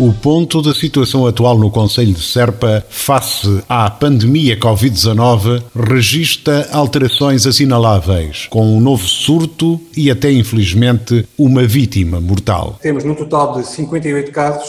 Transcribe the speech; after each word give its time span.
O 0.00 0.12
ponto 0.12 0.62
da 0.62 0.72
situação 0.72 1.26
atual 1.26 1.58
no 1.58 1.72
Conselho 1.72 2.12
de 2.12 2.22
Serpa 2.22 2.84
face 2.88 3.64
à 3.68 3.90
pandemia 3.90 4.56
Covid-19 4.56 5.60
registra 5.74 6.68
alterações 6.70 7.44
assinaláveis, 7.48 8.46
com 8.48 8.64
um 8.64 8.80
novo 8.80 9.04
surto 9.08 9.80
e 9.96 10.08
até 10.08 10.30
infelizmente 10.30 11.26
uma 11.36 11.66
vítima 11.66 12.20
mortal. 12.20 12.78
Temos 12.80 13.02
no 13.02 13.16
total 13.16 13.60
de 13.60 13.66
58 13.66 14.30
casos, 14.30 14.68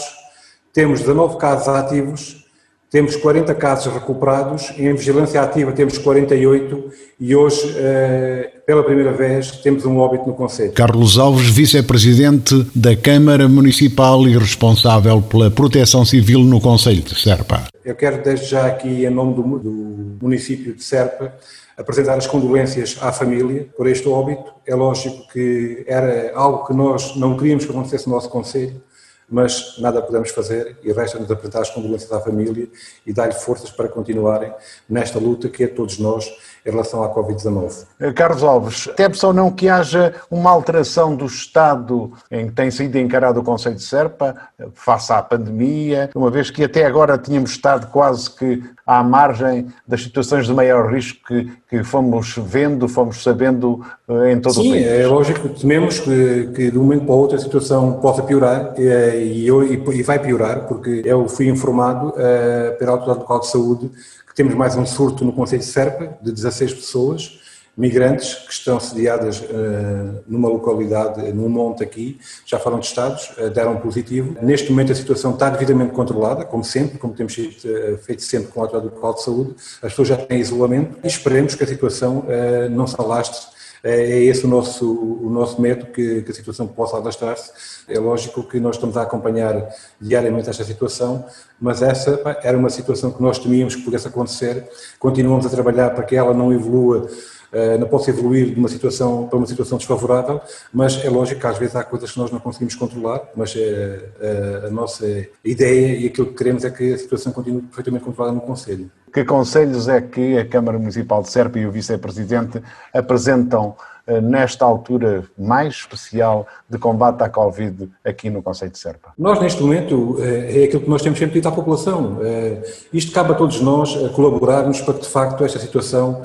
temos 0.72 0.98
19 0.98 1.38
casos 1.38 1.68
ativos 1.68 2.40
temos 2.90 3.14
40 3.14 3.54
casos 3.54 3.92
recuperados, 3.92 4.72
em 4.76 4.92
vigilância 4.94 5.40
ativa 5.40 5.70
temos 5.70 5.96
48 5.96 6.90
e 7.20 7.36
hoje, 7.36 7.72
eh, 7.76 8.50
pela 8.66 8.82
primeira 8.82 9.12
vez, 9.12 9.52
temos 9.62 9.86
um 9.86 9.98
óbito 9.98 10.26
no 10.26 10.34
Conselho. 10.34 10.72
Carlos 10.72 11.16
Alves, 11.16 11.48
vice-presidente 11.48 12.66
da 12.74 12.96
Câmara 12.96 13.48
Municipal 13.48 14.26
e 14.26 14.36
responsável 14.36 15.22
pela 15.22 15.50
proteção 15.50 16.04
civil 16.04 16.40
no 16.40 16.60
Conselho 16.60 17.02
de 17.02 17.14
Serpa. 17.14 17.68
Eu 17.84 17.94
quero 17.94 18.22
desde 18.24 18.46
já 18.46 18.66
aqui, 18.66 19.06
em 19.06 19.10
nome 19.10 19.34
do, 19.34 19.42
do 19.42 20.18
município 20.20 20.74
de 20.74 20.82
Serpa, 20.82 21.32
apresentar 21.76 22.18
as 22.18 22.26
condolências 22.26 22.98
à 23.00 23.12
família 23.12 23.68
por 23.76 23.86
este 23.86 24.08
óbito. 24.08 24.52
É 24.66 24.74
lógico 24.74 25.28
que 25.32 25.84
era 25.86 26.32
algo 26.34 26.66
que 26.66 26.74
nós 26.74 27.14
não 27.16 27.36
queríamos 27.36 27.64
que 27.64 27.70
acontecesse 27.70 28.08
no 28.08 28.14
nosso 28.14 28.28
Conselho, 28.28 28.82
mas 29.30 29.76
nada 29.78 30.02
podemos 30.02 30.30
fazer 30.30 30.76
e 30.82 30.92
resta-nos 30.92 31.30
apresentar 31.30 31.60
as 31.60 31.70
condolências 31.70 32.10
à 32.12 32.20
família 32.20 32.68
e 33.06 33.12
dar-lhe 33.12 33.34
forças 33.34 33.70
para 33.70 33.88
continuarem 33.88 34.52
nesta 34.88 35.18
luta 35.18 35.48
que 35.48 35.64
é 35.64 35.66
todos 35.66 35.98
nós 35.98 36.30
em 36.64 36.70
relação 36.70 37.02
à 37.02 37.08
Covid-19. 37.14 37.86
Eh, 38.00 38.12
Carlos 38.12 38.42
Alves, 38.42 38.88
tem-se 38.96 39.24
ou 39.24 39.32
não 39.32 39.50
que 39.50 39.68
haja 39.68 40.14
uma 40.30 40.50
alteração 40.50 41.14
do 41.14 41.26
estado 41.26 42.12
em 42.30 42.48
que 42.48 42.52
tem 42.52 42.70
sido 42.70 42.96
encarado 42.96 43.40
o 43.40 43.42
Conselho 43.42 43.76
de 43.76 43.82
Serpa, 43.82 44.34
eh, 44.58 44.66
face 44.74 45.12
à 45.12 45.22
pandemia, 45.22 46.10
uma 46.14 46.30
vez 46.30 46.50
que 46.50 46.64
até 46.64 46.84
agora 46.84 47.16
tínhamos 47.16 47.52
estado 47.52 47.86
quase 47.86 48.30
que 48.30 48.62
à 48.86 49.02
margem 49.02 49.68
das 49.86 50.02
situações 50.02 50.46
de 50.46 50.52
maior 50.52 50.92
risco 50.92 51.26
que, 51.26 51.50
que 51.68 51.84
fomos 51.84 52.36
vendo, 52.36 52.88
fomos 52.88 53.22
sabendo 53.22 53.84
eh, 54.08 54.32
em 54.32 54.40
todo 54.40 54.54
Sim, 54.54 54.68
o 54.68 54.72
país? 54.72 54.84
Sim, 54.84 54.90
é 54.90 55.06
lógico, 55.06 55.48
tememos 55.48 55.98
que, 56.00 56.50
que 56.54 56.70
de 56.70 56.78
um 56.78 56.82
momento 56.82 57.04
para 57.06 57.14
o 57.14 57.18
outro 57.18 57.36
a 57.36 57.40
situação 57.40 57.94
possa 57.94 58.22
piorar 58.22 58.74
e, 58.76 58.82
e, 59.20 59.46
e 59.46 60.02
vai 60.02 60.18
piorar, 60.18 60.66
porque 60.66 61.02
eu 61.04 61.28
fui 61.28 61.48
informado 61.48 62.08
uh, 62.08 62.78
pela 62.78 62.92
Autoridade 62.92 63.20
Local 63.20 63.40
de 63.40 63.46
Saúde 63.48 63.90
que 64.26 64.34
temos 64.34 64.54
mais 64.54 64.76
um 64.76 64.86
surto 64.86 65.24
no 65.24 65.32
Conselho 65.32 65.60
de 65.60 65.66
Serpa, 65.66 66.16
de 66.22 66.32
16 66.32 66.74
pessoas, 66.74 67.40
migrantes 67.76 68.34
que 68.34 68.52
estão 68.52 68.78
sediadas 68.78 69.40
uh, 69.40 70.22
numa 70.26 70.48
localidade, 70.48 71.32
num 71.32 71.48
monte 71.48 71.82
aqui, 71.82 72.18
já 72.46 72.58
foram 72.58 72.78
testados, 72.78 73.30
uh, 73.38 73.50
deram 73.50 73.76
positivo. 73.78 74.36
Neste 74.42 74.70
momento 74.70 74.92
a 74.92 74.94
situação 74.94 75.32
está 75.32 75.50
devidamente 75.50 75.92
controlada, 75.92 76.44
como 76.44 76.62
sempre, 76.62 76.98
como 76.98 77.14
temos 77.14 77.34
feito, 77.34 78.22
sempre 78.22 78.52
com 78.52 78.60
a 78.60 78.64
autoridade 78.64 78.94
local 78.94 79.14
de 79.14 79.22
saúde, 79.22 79.54
as 79.82 79.92
pessoas 79.92 80.08
já 80.08 80.16
têm 80.16 80.40
isolamento 80.40 80.98
e 81.02 81.06
esperemos 81.06 81.54
que 81.54 81.64
a 81.64 81.66
situação 81.66 82.24
não 82.70 82.86
se 82.86 82.96
alastre 82.98 83.59
é, 83.82 83.92
é 83.92 84.24
esse 84.24 84.44
o 84.44 84.48
nosso, 84.48 84.90
o 84.90 85.30
nosso 85.30 85.60
medo, 85.60 85.86
que, 85.86 86.22
que 86.22 86.30
a 86.30 86.34
situação 86.34 86.66
possa 86.66 86.96
alastrar-se. 86.96 87.52
É 87.88 87.98
lógico 87.98 88.42
que 88.42 88.60
nós 88.60 88.76
estamos 88.76 88.96
a 88.96 89.02
acompanhar 89.02 89.68
diariamente 90.00 90.48
esta 90.48 90.64
situação, 90.64 91.24
mas 91.60 91.82
essa 91.82 92.20
era 92.42 92.56
uma 92.56 92.70
situação 92.70 93.10
que 93.10 93.22
nós 93.22 93.38
temíamos 93.38 93.74
que 93.74 93.82
pudesse 93.82 94.08
acontecer. 94.08 94.68
Continuamos 94.98 95.46
a 95.46 95.50
trabalhar 95.50 95.90
para 95.90 96.04
que 96.04 96.16
ela 96.16 96.34
não 96.34 96.52
evolua 96.52 97.08
eh, 97.52 97.76
não 97.78 97.88
possa 97.88 98.10
evoluir 98.10 98.54
de 98.54 98.60
uma 98.60 98.68
situação 98.68 99.26
para 99.26 99.36
uma 99.36 99.46
situação 99.46 99.76
desfavorável, 99.76 100.40
mas 100.72 101.04
é 101.04 101.10
lógico 101.10 101.40
que 101.40 101.46
às 101.48 101.58
vezes 101.58 101.74
há 101.74 101.82
coisas 101.82 102.12
que 102.12 102.18
nós 102.18 102.30
não 102.30 102.38
conseguimos 102.38 102.76
controlar, 102.76 103.28
mas 103.34 103.56
é, 103.56 104.08
é, 104.20 104.66
a 104.68 104.70
nossa 104.70 105.04
ideia 105.44 105.96
e 105.96 106.06
aquilo 106.06 106.28
que 106.28 106.34
queremos 106.34 106.64
é 106.64 106.70
que 106.70 106.92
a 106.92 106.98
situação 106.98 107.32
continue 107.32 107.62
perfeitamente 107.62 108.04
controlada 108.04 108.34
no 108.36 108.40
Conselho. 108.40 108.88
Que 109.12 109.24
conselhos 109.24 109.88
é 109.88 110.00
que 110.00 110.38
a 110.38 110.46
Câmara 110.46 110.78
Municipal 110.78 111.22
de 111.22 111.30
Serpa 111.30 111.58
e 111.58 111.66
o 111.66 111.72
Vice-Presidente 111.72 112.62
apresentam 112.94 113.76
nesta 114.18 114.64
altura 114.64 115.24
mais 115.38 115.74
especial 115.74 116.46
de 116.68 116.78
combate 116.78 117.22
à 117.22 117.28
Covid 117.28 117.88
aqui 118.04 118.30
no 118.30 118.42
Conselho 118.42 118.70
de 118.70 118.78
Serpa? 118.78 119.12
Nós, 119.18 119.40
neste 119.40 119.62
momento, 119.62 120.16
eh, 120.20 120.62
é 120.62 120.64
aquilo 120.64 120.82
que 120.82 120.90
nós 120.90 121.02
temos 121.02 121.18
sempre 121.18 121.34
dito 121.34 121.48
à 121.48 121.52
população. 121.52 122.18
Eh, 122.22 122.62
isto 122.92 123.12
cabe 123.12 123.32
a 123.32 123.34
todos 123.34 123.60
nós 123.60 123.94
colaborarmos 124.14 124.80
para 124.80 124.94
que, 124.94 125.00
de 125.00 125.08
facto, 125.08 125.44
esta 125.44 125.58
situação 125.58 126.22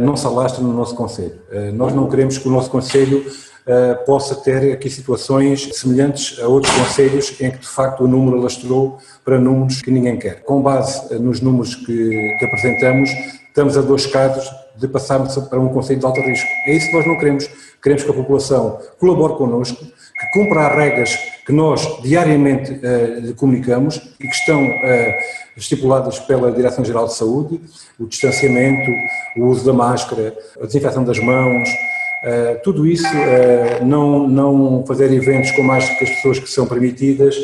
não 0.00 0.16
se 0.16 0.26
alastre 0.26 0.62
no 0.62 0.72
nosso 0.72 0.96
Conselho. 0.96 1.38
Nós 1.74 1.94
não 1.94 2.08
queremos 2.08 2.36
que 2.36 2.48
o 2.48 2.50
nosso 2.50 2.68
Conselho 2.68 3.24
possa 4.04 4.34
ter 4.34 4.72
aqui 4.72 4.90
situações 4.90 5.68
semelhantes 5.74 6.38
a 6.42 6.48
outros 6.48 6.74
conselhos 6.74 7.40
em 7.40 7.50
que 7.50 7.58
de 7.58 7.68
facto 7.68 8.02
o 8.02 8.08
número 8.08 8.40
lastrou 8.40 8.98
para 9.24 9.38
números 9.38 9.80
que 9.80 9.90
ninguém 9.90 10.18
quer. 10.18 10.42
Com 10.42 10.60
base 10.62 11.14
nos 11.18 11.40
números 11.40 11.74
que, 11.74 12.36
que 12.38 12.44
apresentamos, 12.44 13.10
estamos 13.46 13.76
a 13.76 13.82
dois 13.82 14.06
casos 14.06 14.50
de 14.78 14.88
passarmos 14.88 15.36
para 15.36 15.58
um 15.58 15.68
conceito 15.68 16.00
de 16.00 16.06
alto 16.06 16.20
risco. 16.20 16.48
É 16.66 16.74
isso 16.74 16.86
que 16.88 16.96
nós 16.96 17.06
não 17.06 17.16
queremos. 17.16 17.48
Queremos 17.82 18.04
que 18.04 18.10
a 18.10 18.14
população 18.14 18.78
colabore 18.98 19.34
connosco, 19.34 19.84
que 19.84 20.32
cumpra 20.32 20.66
as 20.66 20.74
regras 20.74 21.18
que 21.46 21.52
nós 21.52 22.02
diariamente 22.02 22.72
uh, 22.72 23.34
comunicamos 23.34 23.96
e 24.20 24.26
que 24.26 24.34
estão 24.34 24.62
uh, 24.62 25.14
estipuladas 25.56 26.18
pela 26.20 26.52
Direção-Geral 26.52 27.06
de 27.06 27.14
Saúde, 27.14 27.60
o 27.98 28.06
distanciamento, 28.06 28.90
o 29.36 29.46
uso 29.46 29.64
da 29.64 29.72
máscara, 29.72 30.36
a 30.60 30.66
desinfecção 30.66 31.04
das 31.04 31.18
mãos, 31.18 31.68
uh, 31.68 32.60
tudo 32.62 32.86
isso, 32.86 33.08
não, 33.82 34.28
não 34.28 34.84
fazer 34.86 35.12
eventos 35.12 35.50
com 35.52 35.62
mais 35.62 35.88
que 35.88 36.04
as 36.04 36.10
pessoas 36.10 36.38
que 36.38 36.50
são 36.50 36.66
permitidas, 36.66 37.36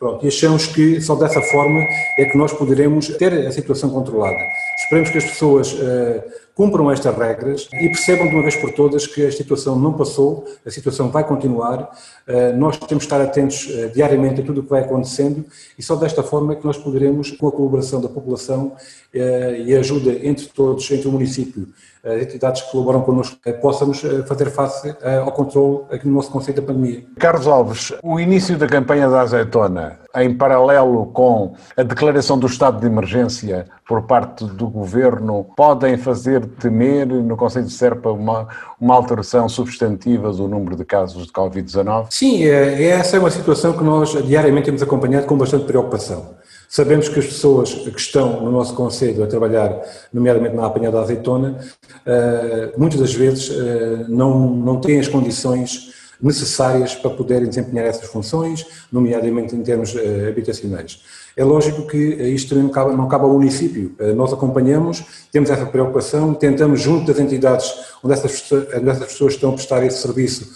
Pronto, 0.00 0.24
e 0.24 0.28
achamos 0.28 0.66
que 0.66 0.98
só 0.98 1.14
dessa 1.14 1.42
forma 1.42 1.86
é 2.16 2.24
que 2.24 2.34
nós 2.38 2.54
poderemos 2.54 3.08
ter 3.18 3.34
a 3.46 3.52
situação 3.52 3.90
controlada. 3.90 4.38
Esperemos 4.82 5.10
que 5.10 5.18
as 5.18 5.24
pessoas 5.24 5.74
uh, 5.74 6.22
cumpram 6.60 6.90
estas 6.90 7.16
regras 7.16 7.70
e 7.72 7.88
percebam 7.88 8.28
de 8.28 8.34
uma 8.34 8.42
vez 8.42 8.54
por 8.54 8.70
todas 8.72 9.06
que 9.06 9.24
a 9.24 9.32
situação 9.32 9.78
não 9.78 9.94
passou, 9.94 10.44
a 10.66 10.70
situação 10.70 11.08
vai 11.08 11.24
continuar. 11.24 11.90
Uh, 12.28 12.54
nós 12.54 12.76
temos 12.76 13.06
que 13.06 13.06
estar 13.06 13.18
atentos 13.18 13.66
uh, 13.66 13.88
diariamente 13.88 14.42
a 14.42 14.44
tudo 14.44 14.60
o 14.60 14.64
que 14.64 14.68
vai 14.68 14.82
acontecendo 14.82 15.42
e 15.78 15.82
só 15.82 15.96
desta 15.96 16.22
forma 16.22 16.52
é 16.52 16.56
que 16.56 16.66
nós 16.66 16.76
poderemos, 16.76 17.30
com 17.30 17.48
a 17.48 17.50
colaboração 17.50 17.98
da 17.98 18.10
população 18.10 18.76
e 19.14 19.74
a 19.74 19.80
ajuda 19.80 20.10
entre 20.22 20.46
todos, 20.48 20.88
entre 20.90 21.08
o 21.08 21.10
município 21.10 21.66
as 22.04 22.22
entidades 22.22 22.62
que 22.62 22.70
colaboram 22.70 23.02
connosco, 23.02 23.38
eh, 23.44 23.52
possamos 23.52 24.02
eh, 24.02 24.22
fazer 24.22 24.50
face 24.50 24.94
eh, 25.02 25.18
ao 25.18 25.32
controle 25.32 25.84
aqui 25.90 26.06
no 26.08 26.14
nosso 26.14 26.30
conceito 26.30 26.60
da 26.60 26.66
pandemia. 26.66 27.04
Carlos 27.18 27.46
Alves, 27.46 27.92
o 28.02 28.18
início 28.18 28.56
da 28.56 28.66
campanha 28.66 29.08
da 29.08 29.20
azeitona, 29.20 29.98
em 30.16 30.34
paralelo 30.34 31.06
com 31.06 31.54
a 31.76 31.82
declaração 31.82 32.38
do 32.38 32.46
estado 32.46 32.80
de 32.80 32.86
emergência 32.86 33.66
por 33.86 34.02
parte 34.02 34.44
do 34.44 34.66
governo, 34.66 35.44
podem 35.54 35.98
fazer 35.98 36.46
temer 36.58 37.06
no 37.06 37.36
Conselho 37.36 37.66
de 37.66 37.72
Serpa 37.72 38.10
uma, 38.10 38.48
uma 38.80 38.94
alteração 38.94 39.48
substantiva 39.48 40.32
do 40.32 40.48
número 40.48 40.76
de 40.76 40.84
casos 40.84 41.26
de 41.26 41.32
Covid-19? 41.32 42.06
Sim, 42.10 42.44
essa 42.44 43.16
é 43.16 43.20
uma 43.20 43.30
situação 43.30 43.72
que 43.72 43.84
nós 43.84 44.10
diariamente 44.24 44.66
temos 44.66 44.82
acompanhado 44.82 45.26
com 45.26 45.36
bastante 45.36 45.64
preocupação. 45.64 46.40
Sabemos 46.72 47.08
que 47.08 47.18
as 47.18 47.26
pessoas 47.26 47.74
que 47.74 47.98
estão 47.98 48.42
no 48.42 48.52
nosso 48.52 48.74
Conselho 48.74 49.24
a 49.24 49.26
trabalhar, 49.26 49.76
nomeadamente 50.12 50.54
na 50.54 50.66
apanhada 50.66 50.98
da 50.98 51.02
azeitona, 51.02 51.58
eh, 52.06 52.72
muitas 52.76 53.00
das 53.00 53.12
vezes 53.12 53.50
eh, 53.50 54.04
não, 54.08 54.48
não 54.50 54.80
têm 54.80 55.00
as 55.00 55.08
condições 55.08 55.92
necessárias 56.22 56.94
para 56.94 57.10
poderem 57.10 57.48
desempenhar 57.48 57.86
essas 57.86 58.08
funções, 58.08 58.64
nomeadamente 58.92 59.56
em 59.56 59.62
termos 59.64 59.96
eh, 59.96 60.28
habitacionais. 60.28 61.02
É 61.36 61.44
lógico 61.44 61.86
que 61.86 61.96
isto 61.96 62.54
não 62.54 62.68
cabe, 62.68 62.94
não 62.94 63.08
cabe 63.08 63.24
ao 63.24 63.32
município. 63.32 63.94
Nós 64.14 64.32
acompanhamos, 64.32 65.04
temos 65.30 65.50
essa 65.50 65.64
preocupação, 65.66 66.34
tentamos, 66.34 66.80
junto 66.80 67.06
das 67.06 67.20
entidades 67.20 67.72
onde 68.02 68.14
essas, 68.14 68.50
onde 68.52 68.90
essas 68.90 69.06
pessoas 69.06 69.34
estão 69.34 69.50
a 69.50 69.52
prestar 69.54 69.84
esse 69.84 69.98
serviço, 69.98 70.50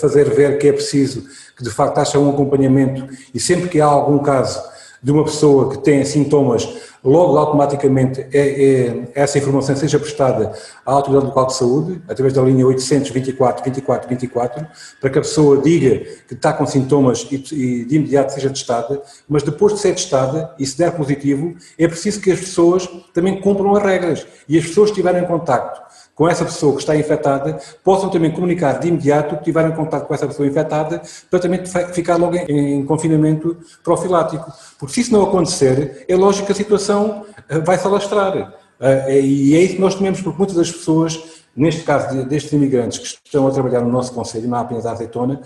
fazer 0.00 0.28
ver 0.30 0.58
que 0.58 0.68
é 0.68 0.72
preciso 0.72 1.24
que 1.56 1.62
de 1.62 1.70
facto 1.70 1.98
haja 1.98 2.18
um 2.18 2.30
acompanhamento 2.30 3.06
e 3.32 3.38
sempre 3.38 3.68
que 3.68 3.80
há 3.80 3.86
algum 3.86 4.18
caso 4.18 4.60
de 5.04 5.12
uma 5.12 5.22
pessoa 5.22 5.70
que 5.70 5.84
tem 5.84 6.02
sintomas, 6.02 6.66
logo 7.04 7.36
automaticamente 7.36 8.26
é, 8.32 8.38
é, 8.38 9.08
essa 9.14 9.36
informação 9.36 9.76
seja 9.76 9.98
prestada 9.98 10.50
à 10.86 10.92
Autoridade 10.92 11.26
Local 11.26 11.46
de 11.48 11.56
Saúde, 11.56 12.02
através 12.08 12.32
da 12.32 12.40
linha 12.40 12.66
824 12.66 13.62
24 13.62 14.08
24, 14.08 14.66
para 14.98 15.10
que 15.10 15.18
a 15.18 15.20
pessoa 15.20 15.60
diga 15.60 16.06
que 16.26 16.32
está 16.32 16.54
com 16.54 16.64
sintomas 16.64 17.26
e, 17.30 17.34
e 17.34 17.84
de 17.84 17.96
imediato 17.96 18.32
seja 18.32 18.48
testada, 18.48 19.02
mas 19.28 19.42
depois 19.42 19.74
de 19.74 19.80
ser 19.80 19.92
testada 19.92 20.54
e 20.58 20.66
se 20.66 20.78
der 20.78 20.92
positivo, 20.92 21.54
é 21.78 21.86
preciso 21.86 22.18
que 22.18 22.32
as 22.32 22.40
pessoas 22.40 22.88
também 23.12 23.38
cumpram 23.42 23.76
as 23.76 23.82
regras. 23.82 24.26
E 24.48 24.56
as 24.56 24.64
pessoas 24.64 24.90
que 24.90 25.00
estiverem 25.00 25.22
em 25.22 25.26
contacto 25.26 25.84
com 26.14 26.28
essa 26.28 26.44
pessoa 26.44 26.74
que 26.74 26.80
está 26.80 26.96
infectada, 26.96 27.58
possam 27.82 28.08
também 28.08 28.30
comunicar 28.30 28.78
de 28.78 28.88
imediato 28.88 29.36
que 29.36 29.44
tiveram 29.44 29.72
contato 29.72 30.06
com 30.06 30.14
essa 30.14 30.26
pessoa 30.26 30.46
infectada 30.46 31.02
para 31.28 31.40
também 31.40 31.60
ficar 31.92 32.16
logo 32.16 32.36
em, 32.36 32.76
em 32.76 32.86
confinamento 32.86 33.56
profilático. 33.82 34.52
Porque 34.78 34.94
se 34.94 35.00
isso 35.00 35.12
não 35.12 35.24
acontecer, 35.24 36.04
é 36.08 36.14
lógico 36.14 36.46
que 36.46 36.52
a 36.52 36.54
situação 36.54 37.26
eh, 37.48 37.58
vai 37.58 37.76
se 37.76 37.86
alastrar. 37.86 38.54
Eh, 38.80 39.20
e 39.20 39.56
é 39.56 39.60
isso 39.60 39.74
que 39.74 39.80
nós 39.80 39.96
tememos, 39.96 40.20
porque 40.20 40.38
muitas 40.38 40.56
das 40.56 40.70
pessoas, 40.70 41.20
neste 41.56 41.82
caso 41.82 42.24
destes 42.24 42.52
imigrantes 42.52 42.98
que 42.98 43.06
estão 43.24 43.48
a 43.48 43.50
trabalhar 43.50 43.80
no 43.80 43.90
nosso 43.90 44.12
Conselho, 44.12 44.48
não 44.48 44.58
apenas 44.58 44.86
a 44.86 44.92
azeitona, 44.92 45.40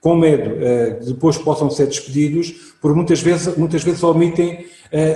com 0.00 0.16
medo 0.16 0.58
de 1.00 1.12
depois 1.12 1.38
possam 1.38 1.70
ser 1.70 1.86
despedidos, 1.86 2.50
por 2.80 2.94
muitas 2.94 3.22
vezes, 3.22 3.56
muitas 3.56 3.82
vezes 3.82 4.02
omitem 4.02 4.66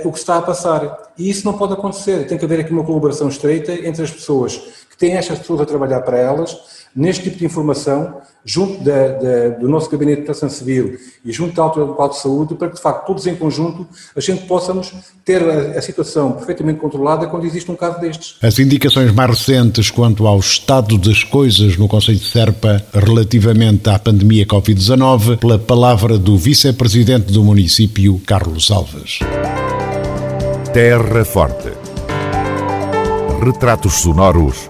o 0.03 0.11
que 0.11 0.17
está 0.17 0.37
a 0.37 0.41
passar. 0.41 1.11
E 1.15 1.29
isso 1.29 1.45
não 1.45 1.55
pode 1.55 1.73
acontecer. 1.73 2.25
Tem 2.25 2.39
que 2.39 2.43
haver 2.43 2.61
aqui 2.61 2.73
uma 2.73 2.83
colaboração 2.83 3.29
estreita 3.29 3.71
entre 3.71 4.01
as 4.01 4.09
pessoas 4.09 4.57
que 4.88 4.88
têm 4.99 5.13
estas 5.13 5.39
pessoas 5.39 5.61
a 5.61 5.65
trabalhar 5.65 6.01
para 6.01 6.17
elas 6.17 6.57
neste 6.95 7.23
tipo 7.23 7.37
de 7.37 7.45
informação, 7.45 8.17
junto 8.43 8.83
da, 8.83 9.07
da, 9.09 9.49
do 9.59 9.69
nosso 9.69 9.89
Gabinete 9.89 10.21
de 10.21 10.25
Proteção 10.25 10.49
Civil 10.49 10.97
e 11.23 11.31
junto 11.31 11.53
da 11.55 11.63
Autoridade 11.63 11.91
Local 11.91 12.09
de 12.09 12.17
Saúde, 12.17 12.55
para 12.55 12.69
que, 12.69 12.75
de 12.75 12.81
facto, 12.81 13.05
todos 13.05 13.27
em 13.27 13.35
conjunto, 13.35 13.87
a 14.15 14.19
gente 14.19 14.45
possamos 14.45 14.91
ter 15.23 15.41
a, 15.43 15.77
a, 15.77 15.81
situação 15.81 16.31
perfeitamente 16.31 16.79
controlada 16.79 17.27
quando 17.27 17.45
existe 17.45 17.69
um 17.71 17.75
caso 17.75 17.99
destes. 17.99 18.37
As 18.41 18.57
indicações 18.57 19.11
mais 19.13 19.29
recentes 19.29 19.91
quanto 19.91 20.25
ao 20.25 20.39
estado 20.39 20.97
das 20.97 21.23
coisas 21.23 21.77
no 21.77 21.87
Conselho 21.87 22.17
de 22.17 22.25
Serpa 22.25 22.83
relativamente 22.93 23.89
à 23.89 23.99
pandemia 23.99 24.45
Covid-19, 24.45 25.37
pela 25.37 25.59
palavra 25.59 26.17
do 26.17 26.37
Vice-Presidente 26.37 27.31
do 27.31 27.43
município, 27.43 28.19
Carlos 28.25 28.71
Alves. 28.71 29.19
Terra 30.73 31.23
Forte. 31.23 31.69
Retratos 33.41 33.93
sonoros 33.93 34.69